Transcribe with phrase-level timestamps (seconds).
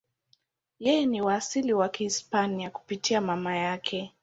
[0.79, 4.13] Yeye ni wa asili ya Kihispania kupitia mama yake.